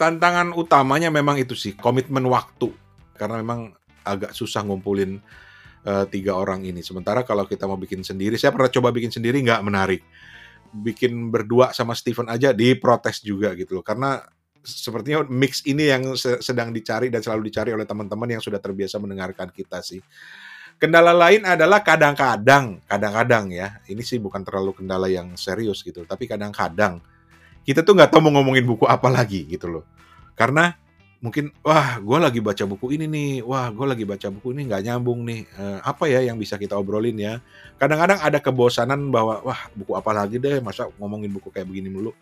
Tantangan 0.00 0.56
utamanya 0.56 1.12
memang 1.12 1.36
itu 1.36 1.52
sih 1.52 1.76
komitmen 1.76 2.24
waktu. 2.24 2.72
Karena 3.20 3.36
memang 3.44 3.76
agak 4.00 4.32
susah 4.32 4.64
ngumpulin 4.64 5.20
uh, 5.84 6.08
tiga 6.08 6.40
orang 6.40 6.64
ini. 6.64 6.80
Sementara 6.80 7.20
kalau 7.28 7.44
kita 7.44 7.68
mau 7.68 7.76
bikin 7.76 8.00
sendiri 8.00 8.40
saya 8.40 8.56
pernah 8.56 8.72
coba 8.72 8.88
bikin 8.88 9.12
sendiri 9.12 9.44
nggak 9.44 9.60
menarik 9.60 10.00
bikin 10.70 11.34
berdua 11.34 11.74
sama 11.74 11.98
Steven 11.98 12.30
aja 12.30 12.54
diprotes 12.54 13.20
juga 13.22 13.52
gitu 13.58 13.78
loh 13.78 13.84
karena 13.84 14.22
sepertinya 14.60 15.24
mix 15.26 15.64
ini 15.64 15.88
yang 15.88 16.14
sedang 16.16 16.70
dicari 16.70 17.08
dan 17.08 17.24
selalu 17.24 17.48
dicari 17.48 17.70
oleh 17.72 17.88
teman-teman 17.88 18.38
yang 18.38 18.42
sudah 18.44 18.60
terbiasa 18.60 19.00
mendengarkan 19.00 19.48
kita 19.48 19.80
sih. 19.80 20.04
Kendala 20.80 21.12
lain 21.12 21.44
adalah 21.44 21.84
kadang-kadang, 21.84 22.80
kadang-kadang 22.88 23.52
ya, 23.52 23.84
ini 23.88 24.00
sih 24.00 24.16
bukan 24.16 24.40
terlalu 24.40 24.80
kendala 24.80 25.12
yang 25.12 25.36
serius 25.36 25.84
gitu, 25.84 26.08
tapi 26.08 26.24
kadang-kadang 26.24 27.04
kita 27.64 27.84
tuh 27.84 27.92
nggak 27.92 28.08
tahu 28.08 28.28
mau 28.28 28.40
ngomongin 28.40 28.64
buku 28.64 28.88
apa 28.88 29.12
lagi 29.12 29.44
gitu 29.44 29.68
loh. 29.68 29.84
Karena 30.32 30.72
mungkin, 31.20 31.52
wah 31.60 32.00
gue 32.00 32.18
lagi 32.18 32.40
baca 32.40 32.64
buku 32.64 32.96
ini 32.96 33.06
nih, 33.06 33.32
wah 33.44 33.68
gue 33.68 33.86
lagi 33.86 34.04
baca 34.08 34.28
buku 34.32 34.56
ini 34.56 34.66
nggak 34.68 34.82
nyambung 34.88 35.22
nih, 35.24 35.40
eh, 35.46 35.78
apa 35.84 36.08
ya 36.08 36.24
yang 36.24 36.40
bisa 36.40 36.56
kita 36.56 36.74
obrolin 36.74 37.16
ya. 37.20 37.38
Kadang-kadang 37.76 38.24
ada 38.24 38.40
kebosanan 38.40 39.12
bahwa, 39.12 39.44
wah 39.44 39.60
buku 39.76 39.92
apa 39.94 40.10
lagi 40.16 40.40
deh, 40.40 40.58
masa 40.64 40.88
ngomongin 40.96 41.30
buku 41.30 41.52
kayak 41.52 41.68
begini 41.68 41.92
mulu 41.92 42.12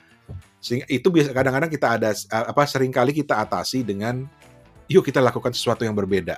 sehingga 0.59 0.87
itu 0.91 1.09
biasa 1.09 1.31
kadang-kadang 1.33 1.71
kita 1.71 1.87
ada 1.97 2.11
apa 2.29 2.63
sering 2.67 2.93
kali 2.93 3.15
kita 3.15 3.39
atasi 3.39 3.87
dengan 3.87 4.27
yuk 4.91 5.07
kita 5.07 5.23
lakukan 5.23 5.55
sesuatu 5.55 5.87
yang 5.87 5.95
berbeda. 5.95 6.37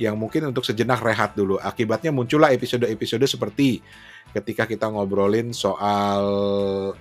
Yang 0.00 0.16
mungkin 0.16 0.40
untuk 0.48 0.64
sejenak 0.64 1.04
rehat 1.04 1.36
dulu. 1.36 1.60
Akibatnya 1.60 2.08
muncullah 2.14 2.48
episode-episode 2.54 3.28
seperti 3.28 3.84
ketika 4.32 4.64
kita 4.64 4.88
ngobrolin 4.88 5.52
soal 5.52 6.24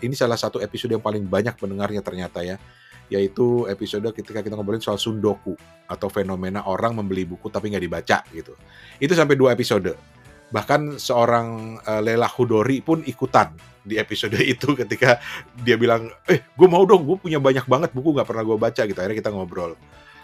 ini 0.04 0.12
salah 0.12 0.36
satu 0.36 0.60
episode 0.60 0.92
yang 0.92 1.04
paling 1.04 1.24
banyak 1.24 1.56
pendengarnya 1.56 2.04
ternyata 2.04 2.44
ya 2.44 2.60
yaitu 3.12 3.68
episode 3.68 4.08
ketika 4.16 4.40
kita 4.40 4.56
ngobrolin 4.56 4.80
soal 4.80 4.96
sundoku 4.96 5.60
atau 5.92 6.08
fenomena 6.08 6.64
orang 6.64 6.96
membeli 6.96 7.28
buku 7.28 7.52
tapi 7.52 7.68
nggak 7.68 7.84
dibaca 7.84 8.18
gitu. 8.32 8.56
Itu 9.04 9.12
sampai 9.12 9.36
dua 9.36 9.52
episode. 9.52 9.92
Bahkan 10.48 10.96
seorang 10.96 11.78
uh, 11.84 12.00
Lela 12.00 12.32
Hudori 12.32 12.80
pun 12.80 13.04
ikutan 13.04 13.52
di 13.84 14.00
episode 14.00 14.40
itu 14.56 14.72
ketika 14.80 15.20
dia 15.60 15.76
bilang, 15.76 16.08
eh 16.32 16.40
gue 16.40 16.68
mau 16.72 16.88
dong, 16.88 17.04
gue 17.04 17.20
punya 17.20 17.44
banyak 17.44 17.68
banget 17.68 17.92
buku 17.92 18.16
gak 18.16 18.32
pernah 18.32 18.48
gue 18.48 18.56
baca 18.56 18.82
gitu. 18.88 18.96
Akhirnya 18.96 19.20
kita 19.20 19.32
ngobrol. 19.36 19.76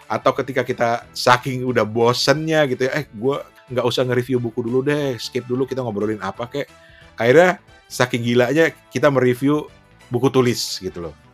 Atau 0.07 0.31
ketika 0.39 0.63
kita 0.63 1.03
saking 1.11 1.67
udah 1.67 1.83
bosennya 1.83 2.63
gitu 2.71 2.87
ya, 2.87 3.03
eh 3.03 3.05
gue 3.11 3.35
nggak 3.67 3.83
usah 3.83 4.07
nge-review 4.07 4.39
buku 4.39 4.63
dulu 4.63 4.79
deh, 4.79 5.19
skip 5.19 5.43
dulu 5.43 5.67
kita 5.67 5.83
ngobrolin 5.83 6.23
apa 6.23 6.47
kek. 6.47 6.71
Akhirnya 7.19 7.59
saking 7.91 8.23
gilanya 8.23 8.71
kita 8.87 9.11
mereview 9.11 9.67
buku 10.07 10.31
tulis 10.31 10.79
gitu 10.79 11.03
loh 11.03 11.26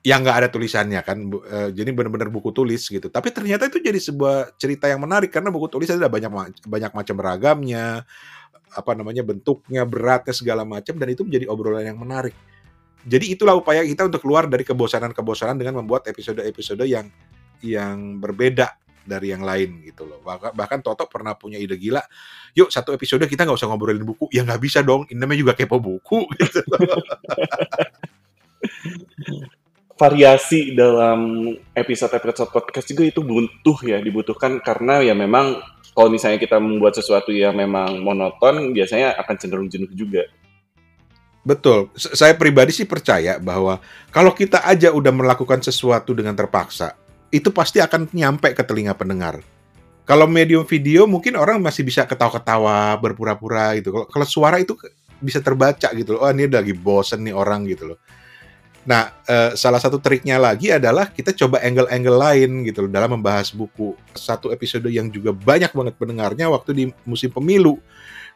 yang 0.00 0.24
nggak 0.24 0.36
ada 0.44 0.48
tulisannya 0.48 1.00
kan 1.04 1.28
uh, 1.28 1.68
jadi 1.76 1.92
benar-benar 1.92 2.32
buku 2.32 2.56
tulis 2.56 2.88
gitu. 2.88 3.12
Tapi 3.12 3.28
ternyata 3.36 3.68
itu 3.68 3.84
jadi 3.84 4.00
sebuah 4.00 4.56
cerita 4.56 4.88
yang 4.88 5.04
menarik 5.04 5.28
karena 5.28 5.52
buku 5.52 5.68
tulis 5.68 5.92
ada 5.92 6.08
banyak 6.08 6.32
banyak 6.64 6.92
macam 6.96 7.16
ragamnya 7.20 8.08
apa 8.70 8.92
namanya 8.96 9.26
bentuknya 9.26 9.84
beratnya 9.84 10.32
segala 10.32 10.64
macam 10.64 10.96
dan 10.96 11.08
itu 11.12 11.20
menjadi 11.26 11.46
obrolan 11.52 11.84
yang 11.84 12.00
menarik. 12.00 12.32
Jadi 13.04 13.36
itulah 13.36 13.56
upaya 13.56 13.84
kita 13.84 14.08
untuk 14.08 14.24
keluar 14.24 14.48
dari 14.48 14.64
kebosanan-kebosanan 14.64 15.56
dengan 15.56 15.84
membuat 15.84 16.08
episode-episode 16.08 16.84
yang 16.88 17.08
yang 17.60 18.20
berbeda 18.20 18.72
dari 19.04 19.36
yang 19.36 19.44
lain 19.44 19.84
gitu 19.84 20.08
loh. 20.08 20.24
Bahkan, 20.24 20.56
bahkan 20.56 20.80
Toto 20.80 21.04
pernah 21.12 21.36
punya 21.36 21.60
ide 21.60 21.76
gila 21.76 22.00
yuk 22.56 22.72
satu 22.72 22.96
episode 22.96 23.28
kita 23.28 23.44
nggak 23.44 23.56
usah 23.56 23.68
ngobrolin 23.68 24.08
buku. 24.08 24.32
Ya 24.32 24.48
nggak 24.48 24.64
bisa 24.64 24.80
dong 24.80 25.04
ini 25.12 25.20
namanya 25.20 25.44
juga 25.44 25.54
kepo 25.60 25.76
buku 25.76 26.24
gitu 26.40 26.64
variasi 30.00 30.72
dalam 30.72 31.52
episode-episode 31.76 32.48
podcast 32.48 32.88
juga 32.88 33.04
itu 33.04 33.20
butuh 33.20 33.84
ya 33.84 34.00
dibutuhkan 34.00 34.56
karena 34.64 35.04
ya 35.04 35.12
memang 35.12 35.60
kalau 35.92 36.08
misalnya 36.08 36.40
kita 36.40 36.56
membuat 36.56 36.96
sesuatu 36.96 37.28
yang 37.28 37.52
memang 37.52 38.00
monoton 38.00 38.72
biasanya 38.72 39.20
akan 39.20 39.36
cenderung 39.36 39.68
jenuh 39.68 39.92
juga. 39.92 40.24
Betul. 41.44 41.92
Saya 41.96 42.32
pribadi 42.32 42.72
sih 42.72 42.88
percaya 42.88 43.36
bahwa 43.36 43.76
kalau 44.08 44.32
kita 44.32 44.64
aja 44.64 44.88
udah 44.88 45.12
melakukan 45.12 45.60
sesuatu 45.60 46.16
dengan 46.16 46.32
terpaksa, 46.32 46.96
itu 47.28 47.52
pasti 47.52 47.84
akan 47.84 48.08
nyampe 48.16 48.56
ke 48.56 48.64
telinga 48.64 48.96
pendengar. 48.96 49.44
Kalau 50.08 50.24
medium 50.24 50.64
video 50.64 51.04
mungkin 51.04 51.36
orang 51.36 51.60
masih 51.60 51.84
bisa 51.84 52.08
ketawa-ketawa, 52.08 52.96
berpura-pura 52.96 53.76
gitu. 53.76 54.08
Kalau 54.08 54.26
suara 54.26 54.56
itu 54.56 54.76
bisa 55.20 55.44
terbaca 55.44 55.92
gitu 55.92 56.16
loh. 56.16 56.24
Oh, 56.24 56.32
ini 56.32 56.48
lagi 56.48 56.72
bosen 56.72 57.24
nih 57.24 57.36
orang 57.36 57.68
gitu 57.68 57.92
loh. 57.92 57.98
Nah, 58.80 59.12
uh, 59.28 59.52
salah 59.52 59.76
satu 59.76 60.00
triknya 60.00 60.40
lagi 60.40 60.72
adalah 60.72 61.12
kita 61.12 61.36
coba 61.36 61.60
angle-angle 61.60 62.16
lain 62.16 62.50
gitu 62.64 62.88
loh 62.88 62.90
dalam 62.90 63.20
membahas 63.20 63.52
buku. 63.52 63.92
Satu 64.16 64.48
episode 64.48 64.88
yang 64.88 65.12
juga 65.12 65.36
banyak 65.36 65.68
banget 65.76 65.94
pendengarnya 66.00 66.48
waktu 66.48 66.70
di 66.72 66.84
musim 67.04 67.28
pemilu. 67.28 67.76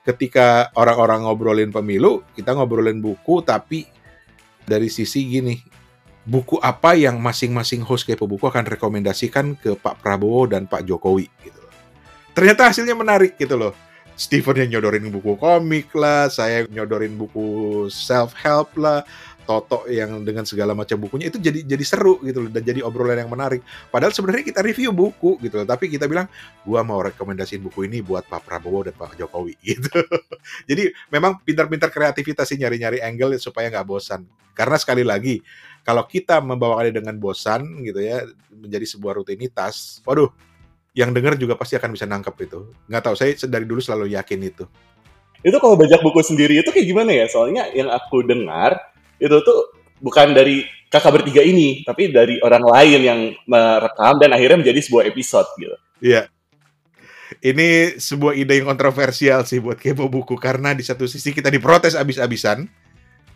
Ketika 0.05 0.69
orang-orang 0.77 1.25
ngobrolin 1.25 1.73
pemilu, 1.73 2.21
kita 2.37 2.53
ngobrolin 2.53 3.01
buku 3.01 3.41
tapi 3.41 3.89
dari 4.69 4.93
sisi 4.93 5.25
gini, 5.25 5.57
buku 6.29 6.61
apa 6.61 6.93
yang 6.93 7.21
masing-masing 7.21 7.81
host 7.85 8.05
Kepo 8.05 8.29
Buku 8.29 8.45
akan 8.45 8.69
rekomendasikan 8.69 9.57
ke 9.57 9.77
Pak 9.77 10.05
Prabowo 10.05 10.45
dan 10.45 10.69
Pak 10.69 10.85
Jokowi 10.85 11.29
gitu 11.41 11.61
loh. 11.61 11.73
Ternyata 12.37 12.69
hasilnya 12.69 12.93
menarik 12.93 13.41
gitu 13.41 13.57
loh. 13.57 13.73
Steven 14.15 14.55
yang 14.67 14.79
nyodorin 14.79 15.11
buku 15.11 15.35
komik 15.35 15.91
lah, 15.95 16.31
saya 16.31 16.71
nyodorin 16.71 17.19
buku 17.19 17.87
self-help 17.91 18.71
lah, 18.79 19.03
Toto 19.45 19.85
yang 19.93 20.25
dengan 20.25 20.49
segala 20.49 20.73
macam 20.73 20.97
bukunya 20.97 21.29
itu 21.29 21.37
jadi 21.37 21.61
jadi 21.69 21.85
seru 21.85 22.17
gitu 22.25 22.49
loh 22.49 22.51
dan 22.51 22.65
jadi 22.65 22.81
obrolan 22.81 23.21
yang 23.21 23.29
menarik. 23.29 23.61
Padahal 23.93 24.17
sebenarnya 24.17 24.41
kita 24.41 24.65
review 24.65 24.89
buku 24.95 25.37
gitu 25.45 25.61
loh, 25.61 25.69
tapi 25.69 25.93
kita 25.93 26.09
bilang 26.09 26.25
gua 26.65 26.81
mau 26.81 27.05
rekomendasiin 27.05 27.61
buku 27.61 27.85
ini 27.85 28.01
buat 28.01 28.25
Pak 28.25 28.41
Prabowo 28.49 28.89
dan 28.89 28.97
Pak 28.97 29.21
Jokowi 29.21 29.59
gitu. 29.69 30.01
jadi 30.65 30.97
memang 31.13 31.45
pintar-pintar 31.45 31.93
kreativitas 31.93 32.49
sih 32.49 32.57
nyari-nyari 32.57 33.05
angle 33.05 33.37
supaya 33.37 33.69
nggak 33.69 33.85
bosan. 33.85 34.25
Karena 34.57 34.81
sekali 34.81 35.05
lagi 35.05 35.45
kalau 35.85 36.09
kita 36.09 36.41
membawakannya 36.41 37.05
dengan 37.05 37.21
bosan 37.21 37.85
gitu 37.85 38.01
ya 38.01 38.25
menjadi 38.49 38.87
sebuah 38.89 39.21
rutinitas, 39.21 40.01
waduh, 40.09 40.33
yang 40.95 41.11
dengar 41.11 41.35
juga 41.35 41.59
pasti 41.59 41.75
akan 41.75 41.91
bisa 41.91 42.07
nangkep 42.07 42.35
itu. 42.47 42.71
Nggak 42.87 43.03
tahu, 43.03 43.15
saya 43.19 43.35
dari 43.51 43.67
dulu 43.67 43.83
selalu 43.83 44.15
yakin 44.15 44.41
itu. 44.47 44.65
Itu 45.45 45.59
kalau 45.61 45.77
baca 45.77 45.99
buku 46.01 46.23
sendiri 46.23 46.57
itu 46.63 46.71
kayak 46.71 46.87
gimana 46.87 47.11
ya? 47.13 47.27
Soalnya 47.29 47.69
yang 47.75 47.91
aku 47.91 48.23
dengar 48.25 48.79
itu 49.19 49.35
tuh 49.43 49.75
bukan 49.99 50.33
dari 50.33 50.65
kakak 50.89 51.21
bertiga 51.21 51.43
ini, 51.43 51.83
tapi 51.83 52.15
dari 52.15 52.39
orang 52.41 52.63
lain 52.63 53.01
yang 53.03 53.21
merekam 53.51 54.23
dan 54.23 54.31
akhirnya 54.33 54.63
menjadi 54.63 54.81
sebuah 54.81 55.05
episode 55.11 55.51
gitu. 55.59 55.77
Iya. 55.99 56.31
Ini 57.43 57.99
sebuah 57.99 58.39
ide 58.39 58.63
yang 58.63 58.71
kontroversial 58.71 59.43
sih 59.43 59.59
buat 59.59 59.77
kepo 59.77 60.07
buku 60.07 60.39
karena 60.39 60.71
di 60.73 60.87
satu 60.87 61.05
sisi 61.11 61.35
kita 61.35 61.51
diprotes 61.51 61.99
abis-abisan 61.99 62.65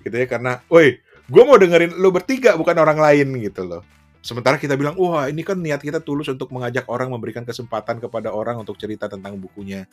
gitu 0.07 0.15
ya 0.15 0.25
karena, 0.31 0.63
woi, 0.71 1.03
gue 1.27 1.43
mau 1.43 1.59
dengerin 1.59 1.99
lo 1.99 2.15
bertiga 2.15 2.55
bukan 2.55 2.79
orang 2.79 2.97
lain 2.97 3.37
gitu 3.43 3.67
loh. 3.67 3.83
Sementara 4.19 4.59
kita 4.59 4.75
bilang, 4.75 4.99
wah 4.99 5.31
ini 5.31 5.47
kan 5.47 5.57
niat 5.57 5.79
kita 5.79 6.03
tulus 6.03 6.27
untuk 6.27 6.51
mengajak 6.51 6.85
orang, 6.91 7.09
memberikan 7.09 7.47
kesempatan 7.47 8.03
kepada 8.03 8.35
orang 8.35 8.59
untuk 8.59 8.75
cerita 8.75 9.07
tentang 9.07 9.39
bukunya 9.39 9.87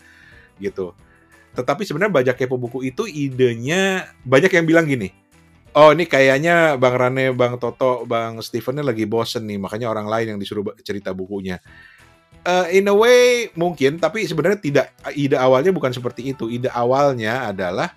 gitu. 0.57 0.97
Tetapi 1.55 1.87
sebenarnya 1.87 2.11
baca 2.11 2.33
kepo 2.35 2.59
buku 2.59 2.89
itu 2.89 3.07
idenya 3.07 4.11
banyak 4.27 4.51
yang 4.51 4.65
bilang 4.67 4.85
gini, 4.89 5.13
oh 5.71 5.95
ini 5.95 6.03
kayaknya 6.03 6.75
Bang 6.75 6.99
Rane, 6.99 7.31
Bang 7.31 7.55
Toto, 7.59 8.03
Bang 8.03 8.43
Steven 8.43 8.83
lagi 8.83 9.07
bosen 9.07 9.47
nih, 9.47 9.55
makanya 9.55 9.87
orang 9.87 10.07
lain 10.07 10.35
yang 10.35 10.39
disuruh 10.39 10.63
cerita 10.83 11.15
bukunya. 11.15 11.59
Uh, 12.45 12.69
in 12.69 12.85
a 12.85 12.93
way 12.93 13.49
mungkin, 13.57 13.97
tapi 13.97 14.21
sebenarnya 14.27 14.59
tidak. 14.61 14.87
Ide 15.17 15.33
awalnya 15.33 15.73
bukan 15.73 15.89
seperti 15.89 16.29
itu. 16.29 16.45
Ide 16.45 16.69
awalnya 16.69 17.49
adalah 17.49 17.95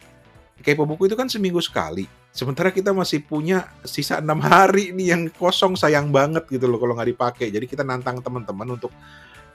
kepo 0.64 0.88
buku 0.88 1.04
itu 1.04 1.18
kan 1.18 1.28
seminggu 1.28 1.60
sekali. 1.60 2.17
Sementara 2.38 2.70
kita 2.70 2.94
masih 2.94 3.18
punya 3.26 3.66
sisa 3.82 4.22
enam 4.22 4.38
hari 4.38 4.94
nih 4.94 5.10
yang 5.10 5.26
kosong 5.26 5.74
sayang 5.74 6.14
banget 6.14 6.46
gitu 6.46 6.70
loh 6.70 6.78
kalau 6.78 6.94
nggak 6.94 7.10
dipakai. 7.10 7.50
Jadi 7.50 7.66
kita 7.66 7.82
nantang 7.82 8.22
teman-teman 8.22 8.78
untuk 8.78 8.94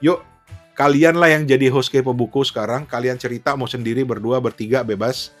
yuk 0.04 0.20
kalian 0.76 1.16
lah 1.16 1.32
yang 1.32 1.48
jadi 1.48 1.72
host 1.72 1.88
kepo 1.88 2.12
buku 2.12 2.44
sekarang. 2.44 2.84
Kalian 2.84 3.16
cerita 3.16 3.56
mau 3.56 3.64
sendiri 3.64 4.04
berdua 4.04 4.36
bertiga 4.36 4.84
bebas 4.84 5.32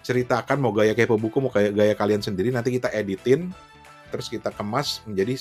ceritakan 0.00 0.64
mau 0.64 0.72
gaya 0.72 0.96
kepo 0.96 1.20
buku 1.20 1.36
mau 1.44 1.52
kayak 1.52 1.76
gaya 1.76 1.92
kalian 1.92 2.24
sendiri 2.24 2.48
nanti 2.48 2.72
kita 2.72 2.88
editin 2.96 3.52
terus 4.08 4.32
kita 4.32 4.48
kemas 4.48 5.04
menjadi 5.04 5.36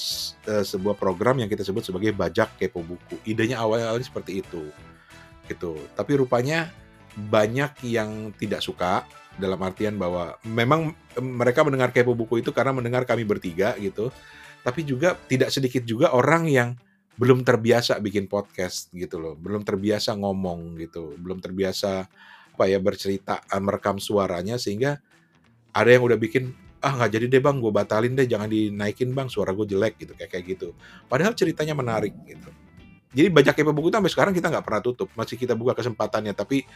uh, 0.52 0.68
sebuah 0.68 1.00
program 1.00 1.40
yang 1.40 1.48
kita 1.48 1.64
sebut 1.64 1.88
sebagai 1.88 2.12
bajak 2.12 2.60
kepo 2.60 2.84
buku. 2.84 3.16
Idenya 3.24 3.64
awal-awalnya 3.64 4.04
seperti 4.04 4.44
itu. 4.44 4.68
Gitu. 5.48 5.80
Tapi 5.96 6.12
rupanya 6.20 6.68
banyak 7.16 7.88
yang 7.88 8.36
tidak 8.36 8.60
suka 8.60 9.08
dalam 9.38 9.62
artian 9.62 9.96
bahwa 9.96 10.36
memang 10.44 10.94
mereka 11.18 11.62
mendengar 11.62 11.94
kepo 11.94 12.18
buku 12.18 12.42
itu 12.42 12.50
karena 12.50 12.74
mendengar 12.74 13.06
kami 13.06 13.24
bertiga 13.24 13.78
gitu. 13.78 14.10
Tapi 14.66 14.84
juga 14.84 15.16
tidak 15.30 15.54
sedikit 15.54 15.86
juga 15.88 16.12
orang 16.12 16.50
yang 16.50 16.70
belum 17.18 17.42
terbiasa 17.42 17.98
bikin 17.98 18.30
podcast 18.30 18.94
gitu 18.94 19.18
loh, 19.18 19.34
belum 19.34 19.66
terbiasa 19.66 20.14
ngomong 20.14 20.78
gitu, 20.78 21.18
belum 21.18 21.42
terbiasa 21.42 22.06
apa 22.58 22.66
ya 22.70 22.78
bercerita, 22.78 23.42
eh, 23.42 23.62
merekam 23.62 23.98
suaranya 23.98 24.62
sehingga 24.62 25.02
ada 25.74 25.90
yang 25.90 26.06
udah 26.06 26.18
bikin 26.18 26.54
ah 26.78 26.94
nggak 26.94 27.10
jadi 27.18 27.26
deh 27.38 27.42
bang, 27.42 27.58
gue 27.58 27.74
batalin 27.74 28.14
deh, 28.14 28.30
jangan 28.30 28.46
dinaikin 28.46 29.10
bang, 29.18 29.26
suara 29.30 29.50
gue 29.54 29.66
jelek 29.66 29.98
gitu 29.98 30.14
kayak 30.14 30.30
kayak 30.30 30.46
gitu. 30.46 30.78
Padahal 31.10 31.34
ceritanya 31.34 31.74
menarik 31.74 32.14
gitu. 32.26 32.50
Jadi 33.18 33.34
banyak 33.34 33.54
kepo 33.58 33.74
buku 33.74 33.90
sampai 33.90 34.12
sekarang 34.14 34.34
kita 34.38 34.54
nggak 34.54 34.62
pernah 34.62 34.82
tutup, 34.86 35.10
masih 35.18 35.42
kita 35.42 35.58
buka 35.58 35.74
kesempatannya, 35.74 36.38
tapi 36.38 36.70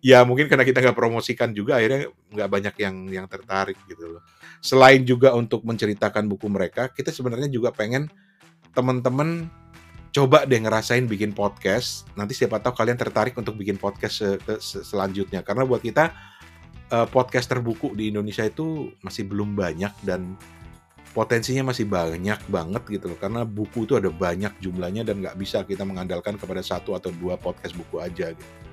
ya 0.00 0.24
mungkin 0.24 0.48
karena 0.48 0.64
kita 0.64 0.80
nggak 0.80 0.96
promosikan 0.96 1.52
juga 1.52 1.76
akhirnya 1.76 2.08
nggak 2.32 2.48
banyak 2.48 2.74
yang 2.80 2.96
yang 3.08 3.26
tertarik 3.28 3.76
gitu 3.84 4.16
loh. 4.16 4.22
Selain 4.60 5.00
juga 5.04 5.32
untuk 5.36 5.64
menceritakan 5.64 6.28
buku 6.28 6.48
mereka, 6.48 6.88
kita 6.92 7.12
sebenarnya 7.12 7.48
juga 7.48 7.72
pengen 7.72 8.08
teman-teman 8.72 9.48
coba 10.10 10.42
deh 10.48 10.58
ngerasain 10.58 11.06
bikin 11.06 11.36
podcast. 11.36 12.08
Nanti 12.16 12.34
siapa 12.34 12.58
tahu 12.58 12.74
kalian 12.74 12.98
tertarik 12.98 13.36
untuk 13.36 13.54
bikin 13.60 13.76
podcast 13.76 14.24
se 14.24 14.28
se 14.58 14.78
selanjutnya. 14.82 15.44
Karena 15.44 15.68
buat 15.68 15.84
kita 15.84 16.10
uh, 16.90 17.06
podcast 17.08 17.52
terbuku 17.52 17.94
di 17.94 18.10
Indonesia 18.10 18.42
itu 18.42 18.90
masih 19.04 19.28
belum 19.28 19.54
banyak 19.54 19.92
dan 20.02 20.34
potensinya 21.10 21.74
masih 21.74 21.86
banyak 21.86 22.40
banget 22.48 22.82
gitu 22.88 23.12
loh. 23.12 23.18
Karena 23.20 23.44
buku 23.44 23.84
itu 23.84 24.00
ada 24.00 24.08
banyak 24.08 24.56
jumlahnya 24.64 25.04
dan 25.04 25.20
nggak 25.20 25.36
bisa 25.36 25.62
kita 25.68 25.84
mengandalkan 25.84 26.40
kepada 26.40 26.64
satu 26.64 26.96
atau 26.96 27.12
dua 27.14 27.36
podcast 27.36 27.76
buku 27.76 28.00
aja 28.00 28.32
gitu. 28.32 28.69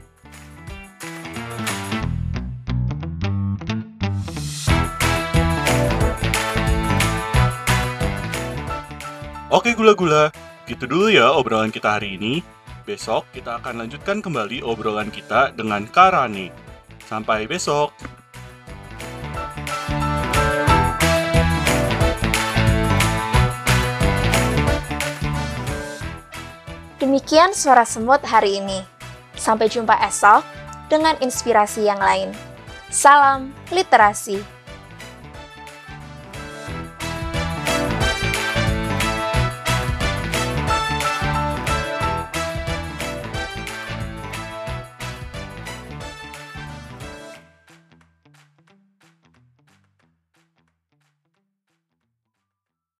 Gula-gula, 9.77 10.33
Gitu 10.67 10.83
dulu 10.83 11.07
ya 11.07 11.31
obrolan 11.31 11.71
kita 11.71 11.95
hari 11.95 12.19
ini. 12.19 12.43
Besok 12.83 13.23
kita 13.31 13.63
akan 13.63 13.87
lanjutkan 13.87 14.19
kembali 14.19 14.59
obrolan 14.67 15.07
kita 15.07 15.55
dengan 15.55 15.87
Karani. 15.87 16.51
Sampai 17.07 17.47
besok. 17.47 17.95
Demikian 26.99 27.55
suara 27.55 27.87
semut 27.87 28.19
hari 28.27 28.59
ini. 28.59 28.83
Sampai 29.39 29.71
jumpa 29.71 29.95
esok 30.03 30.43
dengan 30.91 31.15
inspirasi 31.23 31.87
yang 31.87 32.03
lain. 32.03 32.35
Salam 32.91 33.55
literasi. 33.71 34.56